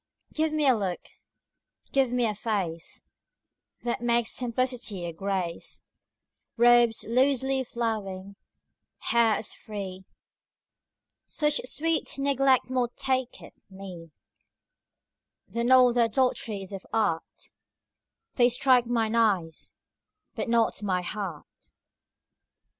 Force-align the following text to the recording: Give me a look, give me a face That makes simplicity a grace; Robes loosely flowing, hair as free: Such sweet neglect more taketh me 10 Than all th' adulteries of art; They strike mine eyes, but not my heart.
Give 0.33 0.51
me 0.51 0.65
a 0.67 0.73
look, 0.73 1.09
give 1.91 2.11
me 2.11 2.25
a 2.25 2.33
face 2.33 3.03
That 3.81 4.01
makes 4.01 4.31
simplicity 4.31 5.05
a 5.05 5.13
grace; 5.13 5.85
Robes 6.57 7.03
loosely 7.03 7.63
flowing, 7.63 8.35
hair 8.97 9.35
as 9.35 9.53
free: 9.53 10.05
Such 11.25 11.61
sweet 11.65 12.17
neglect 12.17 12.67
more 12.67 12.89
taketh 12.95 13.59
me 13.69 14.09
10 15.53 15.53
Than 15.67 15.71
all 15.71 15.93
th' 15.93 15.97
adulteries 15.97 16.73
of 16.73 16.83
art; 16.91 17.49
They 18.33 18.49
strike 18.49 18.87
mine 18.87 19.13
eyes, 19.13 19.75
but 20.33 20.49
not 20.49 20.81
my 20.81 21.03
heart. 21.03 21.69